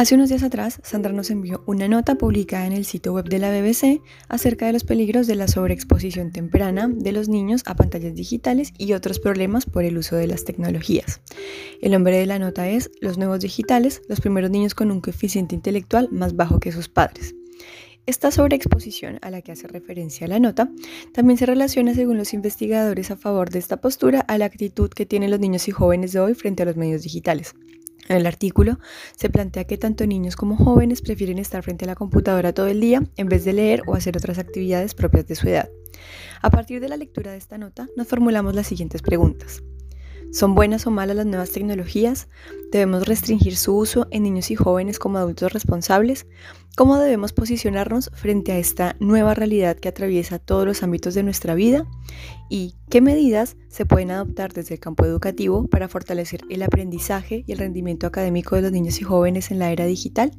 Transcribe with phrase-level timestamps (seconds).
[0.00, 3.38] Hace unos días atrás, Sandra nos envió una nota publicada en el sitio web de
[3.38, 8.14] la BBC acerca de los peligros de la sobreexposición temprana de los niños a pantallas
[8.14, 11.20] digitales y otros problemas por el uso de las tecnologías.
[11.82, 15.54] El nombre de la nota es Los nuevos digitales, los primeros niños con un coeficiente
[15.54, 17.34] intelectual más bajo que sus padres.
[18.06, 20.70] Esta sobreexposición a la que hace referencia la nota
[21.12, 25.04] también se relaciona, según los investigadores a favor de esta postura, a la actitud que
[25.04, 27.54] tienen los niños y jóvenes de hoy frente a los medios digitales.
[28.08, 28.78] En el artículo
[29.16, 32.80] se plantea que tanto niños como jóvenes prefieren estar frente a la computadora todo el
[32.80, 35.68] día en vez de leer o hacer otras actividades propias de su edad.
[36.42, 39.62] A partir de la lectura de esta nota, nos formulamos las siguientes preguntas.
[40.32, 42.28] ¿Son buenas o malas las nuevas tecnologías?
[42.70, 46.28] ¿Debemos restringir su uso en niños y jóvenes como adultos responsables?
[46.76, 51.56] ¿Cómo debemos posicionarnos frente a esta nueva realidad que atraviesa todos los ámbitos de nuestra
[51.56, 51.84] vida?
[52.48, 57.50] ¿Y qué medidas se pueden adoptar desde el campo educativo para fortalecer el aprendizaje y
[57.50, 60.30] el rendimiento académico de los niños y jóvenes en la era digital?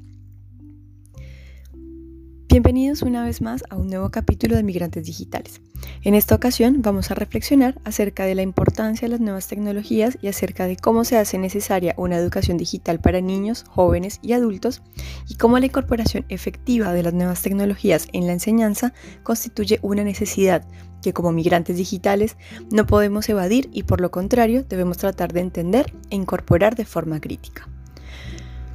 [2.48, 5.60] Bienvenidos una vez más a un nuevo capítulo de Migrantes Digitales.
[6.04, 10.30] En esta ocasión vamos a reflexionar acerca de la importancia de las nuevas tecnologías y
[10.30, 14.82] acerca de cómo se hace necesaria una educación digital para niños, jóvenes y adultos
[15.30, 20.66] y cómo la incorporación efectiva de las nuevas tecnologías en la enseñanza constituye una necesidad
[21.04, 22.36] que como migrantes digitales
[22.72, 27.22] no podemos evadir y por lo contrario debemos tratar de entender e incorporar de forma
[27.22, 27.71] crítica.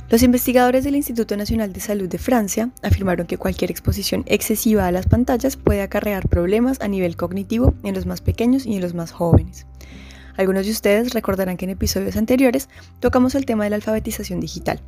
[0.09, 4.93] Los investigadores del Instituto Nacional de Salud de Francia afirmaron que cualquier exposición excesiva a
[4.93, 8.95] las pantallas puede acarrear problemas a nivel cognitivo en los más pequeños y en los
[8.95, 9.67] más jóvenes.
[10.37, 12.69] Algunos de ustedes recordarán que en episodios anteriores
[13.01, 14.81] tocamos el tema de la alfabetización digital.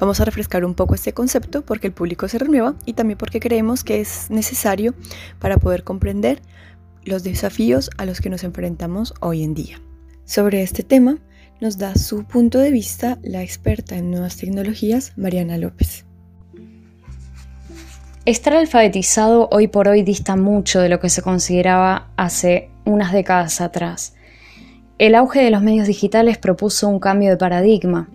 [0.00, 3.38] Vamos a refrescar un poco este concepto porque el público se renueva y también porque
[3.38, 4.92] creemos que es necesario
[5.38, 6.42] para poder comprender
[7.04, 9.80] los desafíos a los que nos enfrentamos hoy en día.
[10.24, 11.18] Sobre este tema,
[11.60, 16.04] nos da su punto de vista la experta en nuevas tecnologías, Mariana López.
[18.26, 23.60] Estar alfabetizado hoy por hoy dista mucho de lo que se consideraba hace unas décadas
[23.60, 24.14] atrás.
[24.98, 28.08] El auge de los medios digitales propuso un cambio de paradigma.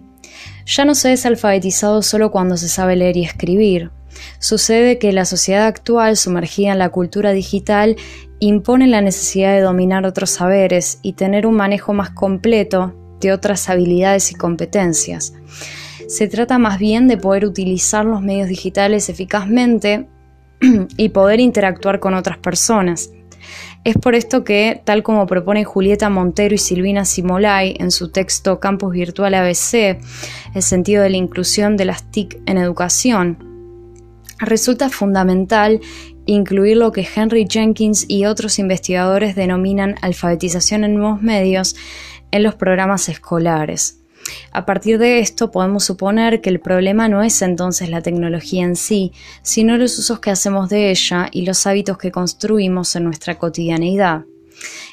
[0.65, 3.91] Ya no se es alfabetizado solo cuando se sabe leer y escribir.
[4.39, 7.95] Sucede que la sociedad actual, sumergida en la cultura digital,
[8.39, 13.69] impone la necesidad de dominar otros saberes y tener un manejo más completo de otras
[13.69, 15.33] habilidades y competencias.
[16.07, 20.07] Se trata más bien de poder utilizar los medios digitales eficazmente
[20.97, 23.11] y poder interactuar con otras personas.
[23.83, 28.59] Es por esto que, tal como proponen Julieta Montero y Silvina Simolay en su texto
[28.59, 29.99] Campus Virtual ABC,
[30.53, 33.37] el sentido de la inclusión de las TIC en educación,
[34.39, 35.79] resulta fundamental
[36.25, 41.75] incluir lo que Henry Jenkins y otros investigadores denominan alfabetización en nuevos medios
[42.31, 43.99] en los programas escolares.
[44.51, 48.75] A partir de esto podemos suponer que el problema no es entonces la tecnología en
[48.75, 53.37] sí, sino los usos que hacemos de ella y los hábitos que construimos en nuestra
[53.37, 54.25] cotidianeidad.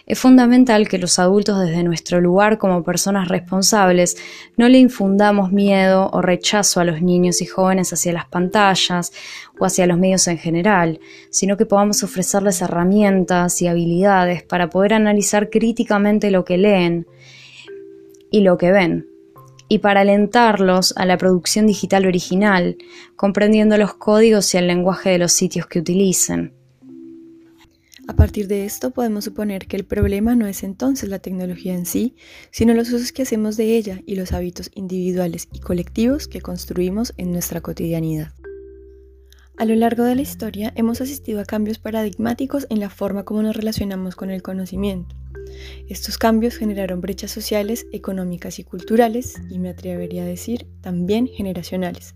[0.07, 4.17] Es fundamental que los adultos desde nuestro lugar como personas responsables
[4.57, 9.13] no le infundamos miedo o rechazo a los niños y jóvenes hacia las pantallas
[9.59, 11.01] o hacia los medios en general,
[11.31, 17.07] sino que podamos ofrecerles herramientas y habilidades para poder analizar críticamente lo que leen
[18.31, 19.09] y lo que ven,
[19.69, 22.77] y para alentarlos a la producción digital original,
[23.17, 26.53] comprendiendo los códigos y el lenguaje de los sitios que utilicen.
[28.09, 31.87] A partir de esto podemos suponer que el problema no es entonces la tecnología en
[31.87, 32.15] sí,
[32.53, 37.15] sino los usos que hacemos de ella y los hábitos individuales y colectivos que construimos
[37.17, 38.33] en nuestra cotidianidad.
[39.59, 43.43] A lo largo de la historia hemos asistido a cambios paradigmáticos en la forma como
[43.43, 45.17] nos relacionamos con el conocimiento.
[45.89, 52.15] Estos cambios generaron brechas sociales, económicas y culturales, y me atrevería a decir también generacionales.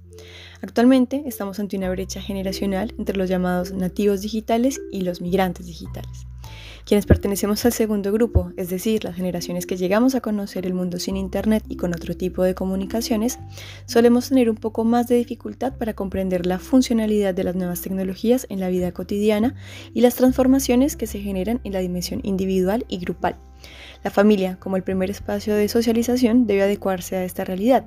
[0.62, 6.26] Actualmente estamos ante una brecha generacional entre los llamados nativos digitales y los migrantes digitales.
[6.84, 10.98] Quienes pertenecemos al segundo grupo, es decir, las generaciones que llegamos a conocer el mundo
[10.98, 13.38] sin Internet y con otro tipo de comunicaciones,
[13.86, 18.46] solemos tener un poco más de dificultad para comprender la funcionalidad de las nuevas tecnologías
[18.48, 19.54] en la vida cotidiana
[19.94, 23.36] y las transformaciones que se generan en la dimensión individual y grupal.
[24.02, 27.84] La familia, como el primer espacio de socialización, debe adecuarse a esta realidad,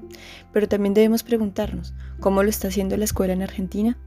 [0.52, 3.98] pero también debemos preguntarnos, ¿cómo lo está haciendo la escuela en Argentina?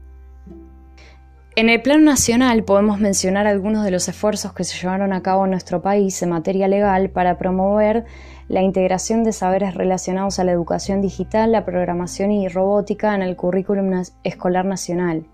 [1.57, 5.45] En el plano nacional podemos mencionar algunos de los esfuerzos que se llevaron a cabo
[5.45, 8.05] en nuestro país en materia legal para promover
[8.47, 13.35] la integración de saberes relacionados a la educación digital, la programación y robótica en el
[13.35, 15.25] currículum escolar nacional.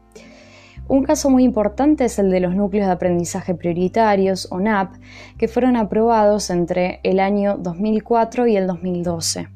[0.88, 4.96] Un caso muy importante es el de los núcleos de aprendizaje prioritarios, o NAP,
[5.38, 9.48] que fueron aprobados entre el año 2004 y el 2012.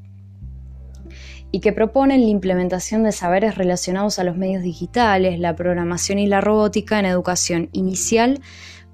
[1.50, 6.28] y que proponen la implementación de saberes relacionados a los medios digitales, la programación y
[6.28, 8.42] la robótica en educación inicial,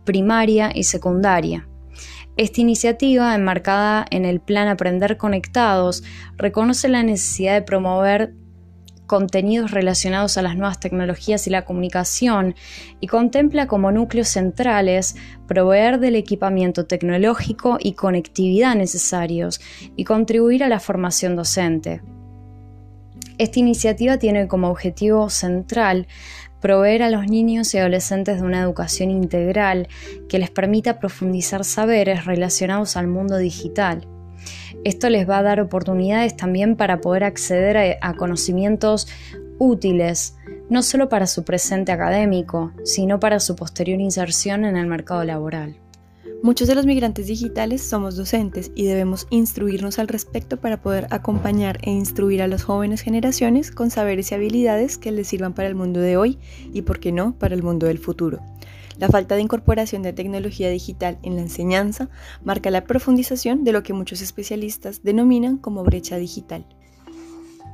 [0.03, 1.68] primaria y secundaria.
[2.38, 6.03] Esta iniciativa, enmarcada en el Plan Aprender Conectados,
[6.38, 8.35] reconoce la necesidad de promover
[9.07, 12.55] contenidos relacionados a las nuevas tecnologías y la comunicación
[13.00, 15.15] y contempla como núcleos centrales
[15.47, 19.61] proveer del equipamiento tecnológico y conectividad necesarios
[19.95, 22.01] y contribuir a la formación docente.
[23.38, 26.07] Esta iniciativa tiene como objetivo central
[26.61, 29.89] proveer a los niños y adolescentes de una educación integral
[30.29, 34.07] que les permita profundizar saberes relacionados al mundo digital.
[34.84, 39.07] Esto les va a dar oportunidades también para poder acceder a, conocimientos
[39.60, 40.36] útiles,
[40.69, 45.75] no solo para su presente académico, sino para su posterior inserción en el mercado laboral.
[46.44, 51.80] Muchos de los migrantes digitales somos docentes y debemos instruirnos al respecto para poder acompañar
[51.84, 55.75] e instruir a las jóvenes generaciones con saberes y habilidades que les sirvan para el
[55.75, 56.40] mundo de hoy
[56.74, 58.42] y, por qué no, para el mundo del futuro.
[58.98, 62.10] La falta de incorporación de tecnología digital en la enseñanza
[62.44, 66.66] marca la profundización de lo que muchos especialistas denominan como brecha digital.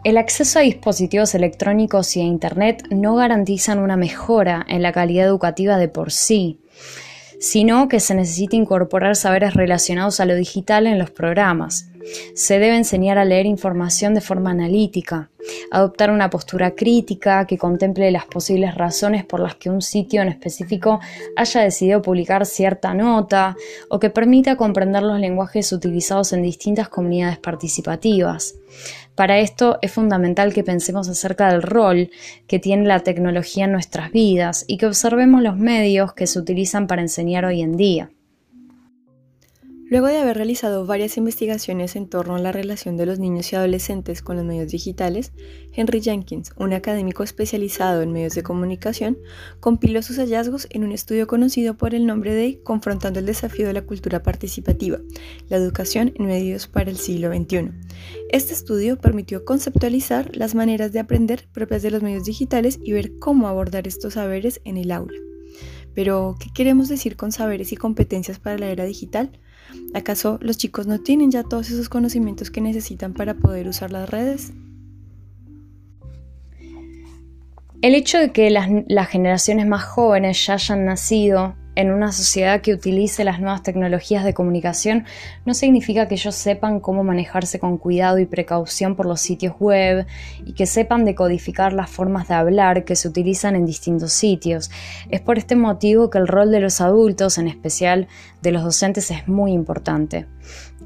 [0.04, 5.28] El acceso a dispositivos electrónicos y a Internet no garantizan una mejora en la calidad
[5.28, 6.60] educativa de por sí
[7.40, 11.89] sino que se necesita incorporar saberes relacionados a lo digital en los programas.
[12.34, 15.30] Se debe enseñar a leer información de forma analítica,
[15.72, 20.30] adoptar una postura crítica que contemple las posibles razones por las que un sitio en
[20.30, 21.00] específico
[21.36, 23.56] haya decidido publicar cierta nota
[23.90, 28.56] o que permita comprender los lenguajes utilizados en distintas comunidades participativas.
[29.16, 32.10] Para esto es fundamental que pensemos acerca del rol
[32.48, 36.88] que tiene la tecnología en nuestras vidas y que observemos los medios que se utilizan
[36.88, 38.12] para enseñar hoy en día.
[39.90, 43.56] Luego de haber realizado varias investigaciones en torno a la relación de los niños y
[43.56, 45.32] adolescentes con los medios digitales,
[45.74, 49.18] Henry Jenkins, un académico especializado en medios de comunicación,
[49.60, 53.74] compiló sus hallazgos en un estudio conocido por el nombre de Confrontando el desafío de
[53.74, 55.00] la cultura participativa,
[55.48, 57.72] la educación en medios para el siglo XXI.
[58.30, 63.18] Este estudio permitió conceptualizar las maneras de aprender propias de los medios digitales y ver
[63.18, 65.18] cómo abordar estos saberes en el aula.
[65.96, 69.32] Pero, ¿qué queremos decir con saberes y competencias para la era digital?
[69.94, 74.10] ¿Acaso los chicos no tienen ya todos esos conocimientos que necesitan para poder usar las
[74.10, 74.54] redes?
[77.82, 82.74] El hecho de que las, generaciones más jóvenes ya hayan nacido en una sociedad que
[82.74, 85.06] utilice las nuevas tecnologías de comunicación
[85.46, 90.06] no significa que ellos sepan cómo manejarse con cuidado y precaución por los sitios web
[90.46, 94.72] y que sepan decodificar las formas de hablar que se utilizan en distintos sitios.
[95.10, 98.10] Es por este motivo que el rol de los adultos, en especial
[98.42, 100.26] de los docentes, es muy importante.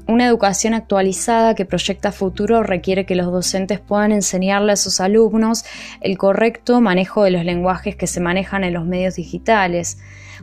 [0.06, 5.64] Una educación actualizada que proyecta futuro requiere que los docentes puedan enseñarle a sus alumnos
[6.00, 9.98] el correcto manejo de los lenguajes que se manejan en los medios digitales,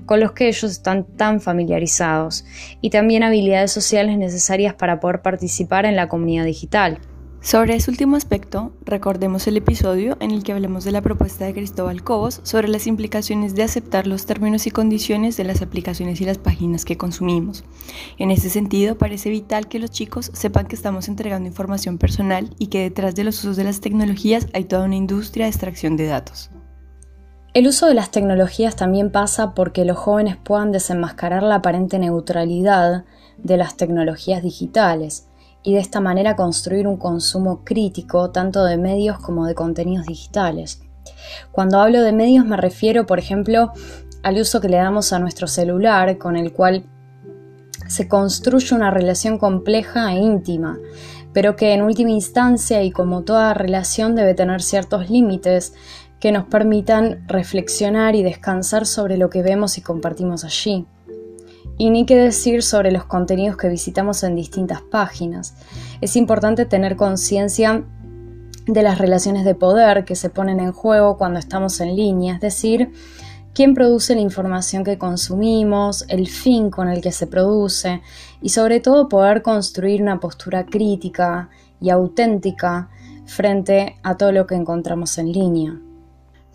[0.05, 2.45] con los que ellos están tan familiarizados,
[2.81, 6.99] y también habilidades sociales necesarias para poder participar en la comunidad digital.
[7.43, 11.55] Sobre ese último aspecto, recordemos el episodio en el que hablamos de la propuesta de
[11.55, 16.25] Cristóbal Cobos sobre las implicaciones de aceptar los términos y condiciones de las aplicaciones y
[16.25, 17.63] las páginas que consumimos.
[18.19, 22.67] En ese sentido, parece vital que los chicos sepan que estamos entregando información personal y
[22.67, 26.05] que detrás de los usos de las tecnologías hay toda una industria de extracción de
[26.05, 26.51] datos.
[27.55, 33.03] El uso de las tecnologías también pasa porque los jóvenes puedan desenmascarar la aparente neutralidad
[33.39, 35.25] de las tecnologías digitales
[35.63, 40.81] y de esta manera construir un consumo crítico tanto de medios como de contenidos digitales.
[41.51, 43.71] Cuando hablo de medios me refiero, por ejemplo,
[44.23, 46.85] al uso que le damos a nuestro celular, con el cual
[47.87, 50.79] se construye una relación compleja e íntima,
[51.33, 55.73] pero que en última instancia y como toda relación debe tener ciertos límites
[56.19, 60.85] que nos permitan reflexionar y descansar sobre lo que vemos y compartimos allí.
[61.81, 65.55] Y ni qué decir sobre los contenidos que visitamos en distintas páginas.
[65.99, 67.83] Es importante tener conciencia
[68.67, 72.39] de las relaciones de poder que se ponen en juego cuando estamos en línea, es
[72.39, 72.91] decir,
[73.55, 78.03] quién produce la información que consumimos, el fin con el que se produce
[78.43, 81.49] y sobre todo poder construir una postura crítica
[81.81, 82.91] y auténtica
[83.25, 85.79] frente a todo lo que encontramos en línea.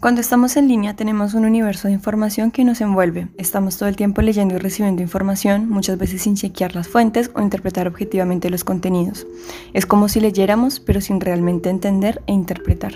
[0.06, 3.26] Cuando estamos en línea tenemos un universo de información que nos envuelve.
[3.38, 7.40] Estamos todo el tiempo leyendo y recibiendo información, muchas veces sin chequear las fuentes o
[7.40, 9.26] interpretar objetivamente los contenidos.
[9.74, 12.92] Es como si leyéramos, pero sin realmente entender e interpretar.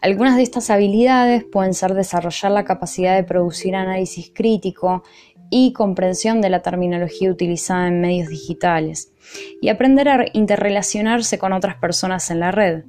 [0.00, 5.02] Algunas de estas habilidades pueden ser desarrollar la capacidad de producir análisis crítico
[5.50, 9.12] y comprensión de la terminología utilizada en medios digitales
[9.60, 12.84] y aprender a interrelacionarse con otras personas en la red.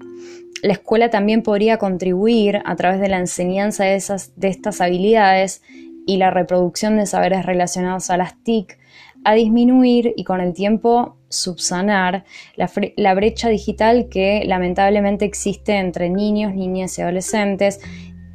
[0.64, 5.62] La escuela también podría contribuir a través de la enseñanza de, esas, de estas habilidades
[6.06, 8.80] y la reproducción de saberes relacionados a las TIC
[9.24, 12.24] a disminuir y con el tiempo subsanar
[12.56, 17.82] la, brecha digital que lamentablemente existe entre niños, niñas y adolescentes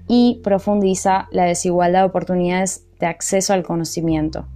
[0.06, 4.46] y profundiza la desigualdad de oportunidades de acceso al conocimiento.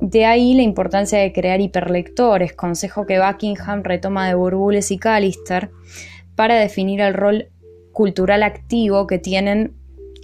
[0.00, 5.70] De ahí la importancia de crear hiperlectores, consejo que Buckingham retoma de Burbules y Callister,
[6.38, 7.48] para definir el rol
[7.90, 9.74] cultural activo que tienen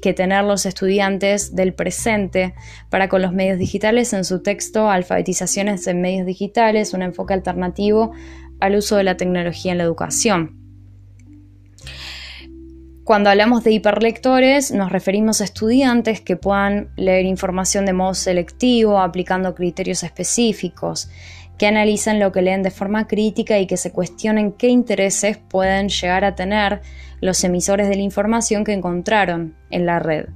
[0.00, 2.54] que tener los estudiantes del presente
[2.88, 8.12] para con los medios digitales en su texto Alfabetizaciones en medios digitales, un enfoque alternativo
[8.60, 10.56] al uso de la tecnología en la educación.
[13.02, 19.00] Cuando hablamos de hiperlectores, nos referimos a estudiantes que puedan leer información de modo selectivo,
[19.00, 21.10] aplicando criterios específicos,
[21.58, 25.88] que analicen lo que leen de forma crítica y que se cuestionen qué intereses pueden
[25.88, 26.82] llegar a tener
[27.20, 30.26] los emisores de la información que encontraron en la red.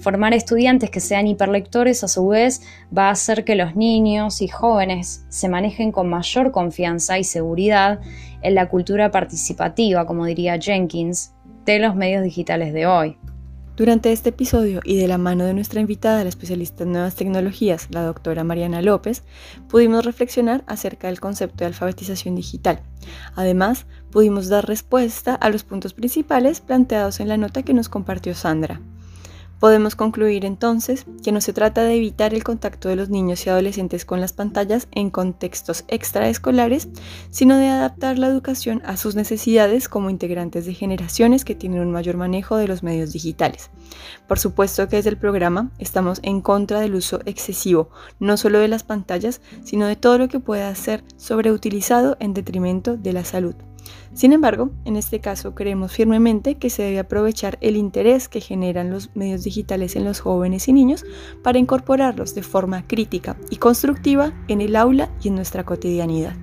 [0.00, 2.62] Formar estudiantes que sean hiperlectores a su vez
[2.96, 8.00] va a hacer que los niños y jóvenes se manejen con mayor confianza y seguridad
[8.42, 13.16] en la cultura participativa, como diría Jenkins, de los medios digitales de hoy.
[13.76, 17.88] Durante este episodio y de la mano de nuestra invitada, la especialista en nuevas tecnologías,
[17.90, 19.22] la doctora Mariana López,
[19.68, 22.82] pudimos reflexionar acerca del concepto de alfabetización digital.
[23.36, 28.34] Además, pudimos dar respuesta a los puntos principales planteados en la nota que nos compartió
[28.34, 28.80] Sandra.
[29.60, 33.50] Podemos concluir entonces que no se trata de evitar el contacto de los niños y
[33.50, 36.88] adolescentes con las pantallas en contextos extraescolares,
[37.30, 41.92] sino de adaptar la educación a sus necesidades como integrantes de generaciones que tienen un
[41.92, 43.68] mayor manejo de los medios digitales.
[44.26, 48.68] Por supuesto que desde el programa estamos en contra del uso excesivo, no solo de
[48.68, 53.54] las pantallas, sino de todo lo que pueda ser sobreutilizado en detrimento de la salud.
[54.12, 58.90] Sin embargo, en este caso creemos firmemente que se debe aprovechar el interés que generan
[58.90, 61.04] los medios digitales en los jóvenes y niños
[61.42, 66.34] para incorporarlos de forma crítica y constructiva en el aula y en nuestra cotidianidad.